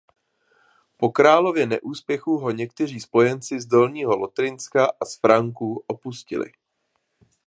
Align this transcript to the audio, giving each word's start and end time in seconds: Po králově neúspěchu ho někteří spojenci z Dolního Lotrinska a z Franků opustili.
Po 0.97 1.11
králově 1.11 1.67
neúspěchu 1.67 2.37
ho 2.37 2.51
někteří 2.51 2.99
spojenci 2.99 3.61
z 3.61 3.65
Dolního 3.65 4.15
Lotrinska 4.15 4.85
a 5.01 5.05
z 5.05 5.19
Franků 5.19 5.83
opustili. 5.87 6.51